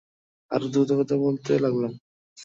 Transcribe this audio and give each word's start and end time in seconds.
আরো 0.51 0.65
দ্রুত 0.67 0.89
কথা 0.99 1.15
বলতে 1.17 1.51
লাগলাম। 1.59 1.93